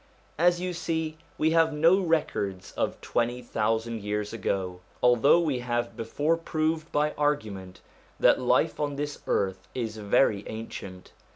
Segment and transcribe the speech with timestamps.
[0.39, 5.95] As you see, we have no records of twenty thousand years ago, although we have
[5.95, 7.81] before proved by argument
[8.19, 11.11] that life on this earth is very ancient.